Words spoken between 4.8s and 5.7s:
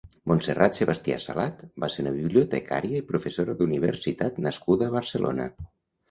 a Barcelona.